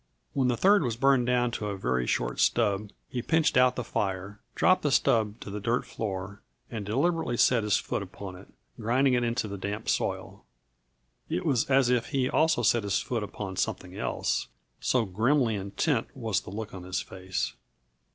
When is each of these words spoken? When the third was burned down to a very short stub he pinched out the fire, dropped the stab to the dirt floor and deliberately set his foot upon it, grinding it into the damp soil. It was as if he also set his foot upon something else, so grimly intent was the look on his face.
When 0.33 0.47
the 0.47 0.57
third 0.57 0.81
was 0.81 0.95
burned 0.97 1.27
down 1.27 1.51
to 1.51 1.67
a 1.67 1.77
very 1.77 2.07
short 2.07 2.39
stub 2.39 2.89
he 3.07 3.21
pinched 3.21 3.55
out 3.55 3.75
the 3.75 3.83
fire, 3.83 4.39
dropped 4.55 4.81
the 4.81 4.89
stab 4.91 5.39
to 5.41 5.51
the 5.51 5.59
dirt 5.59 5.85
floor 5.85 6.41
and 6.71 6.83
deliberately 6.83 7.37
set 7.37 7.61
his 7.61 7.77
foot 7.77 8.01
upon 8.01 8.35
it, 8.35 8.47
grinding 8.79 9.13
it 9.13 9.23
into 9.23 9.47
the 9.47 9.59
damp 9.59 9.87
soil. 9.89 10.43
It 11.29 11.45
was 11.45 11.65
as 11.69 11.91
if 11.91 12.07
he 12.07 12.27
also 12.27 12.63
set 12.63 12.81
his 12.81 12.99
foot 12.99 13.21
upon 13.21 13.57
something 13.57 13.95
else, 13.95 14.47
so 14.79 15.05
grimly 15.05 15.53
intent 15.53 16.07
was 16.17 16.41
the 16.41 16.49
look 16.49 16.73
on 16.73 16.81
his 16.81 16.99
face. 17.01 17.53